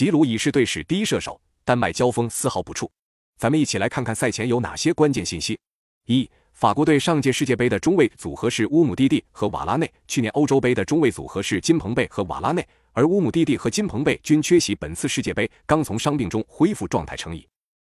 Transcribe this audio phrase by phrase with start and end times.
[0.00, 2.88] 吉鲁已是队史第一射手，丹麦交锋丝毫不怵。
[3.36, 5.58] 咱们一起来看看赛前有哪些关键信息。
[6.06, 17.46] 一、法国队上届世界杯的中卫组合是乌姆蒂蒂和瓦拉内，去年欧洲杯的中卫组合是金彭贝和瓦拉内，而乌姆蒂蒂和金彭贝均缺席本次世界杯，刚从伤病中恢复状态成瘾。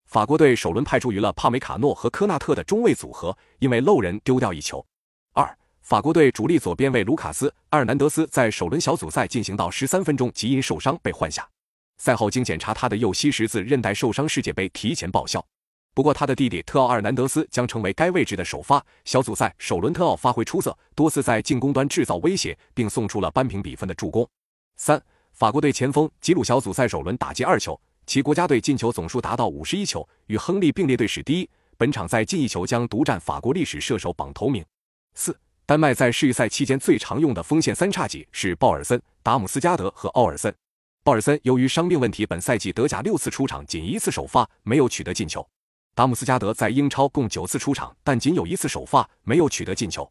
[0.10, 4.86] 法国队首轮派出于了帕梅卡诺和科纳特的中卫组合，因为漏人丢掉一球。
[5.32, 11.48] 二、法国队主力左边卫卢卡斯·阿尔南德斯在首轮小组赛进行到十三分钟即因受伤被换下。
[12.02, 15.40] 赛后经检查，他的右膝十字韧带受伤，世界杯提前报销。
[15.94, 18.84] 不过他的弟弟特奥·尔南德斯将成为该位置的首发。
[19.06, 24.28] 小组赛首轮，特奥发挥出色，多次在进攻端制造威胁，并送出了扳平比分的助攻。
[24.78, 25.00] 三、
[25.34, 27.80] 法国队前锋吉鲁小组赛首轮打进二球。
[28.08, 31.48] 其国家队进球总数达到五十一球，与亨利并列队史第一。
[31.78, 34.66] 本场在进一球将独占法国历史射手榜头名。
[35.14, 40.52] 四、丹麦在世预赛期间最常用的锋线三叉戟是鲍尔森、达姆斯加德和奥尔森。
[41.04, 45.44] 鲍尔森由于伤病问题，本赛季德甲六次出场仅一次首发，没有取得进球。
[45.96, 50.08] 达姆斯加德在英超共九次出场，但仅有一次首发，没有取得进球。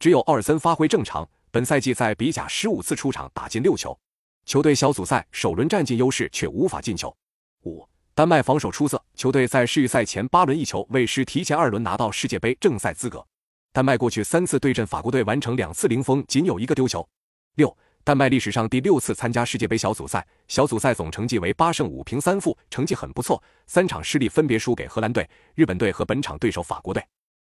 [0.00, 3.96] 只有奥尔森发挥正常，本赛季在比甲十五次出场，打进六球。
[4.44, 7.16] 球队小组赛首轮占尽优势，却无法进球。
[7.64, 13.24] 五，丹麦防守出色，球队在世预赛前八轮一球未失提前二轮拿到世界杯正赛资格。
[13.72, 17.08] 丹麦过去三次对阵法国队完成两次零封，仅有一个丢球。
[17.54, 23.40] 六，丹麦历史上第六次参加世界杯小组赛，小组赛总成绩为八胜五平三负，成绩很不错。
[23.68, 27.00] 三场失利分别输给荷兰队、日本队和本场对手法国队。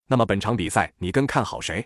[0.06, 1.84] 那么本场比赛你更看好谁？